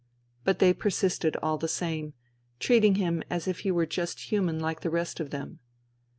But 0.43 0.57
they 0.57 0.73
persisted 0.73 1.35
all 1.43 1.59
the 1.59 1.67
same, 1.67 2.15
treating 2.57 2.95
him 2.95 3.21
as 3.29 3.47
if 3.47 3.59
he 3.59 3.69
were 3.69 3.85
just 3.85 4.31
human 4.31 4.59
Hke 4.59 4.79
the 4.79 4.89
rest 4.89 5.19
of 5.19 5.29
them. 5.29 5.59